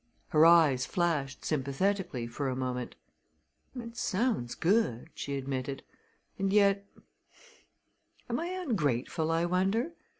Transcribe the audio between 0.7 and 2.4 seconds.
flashed sympathetically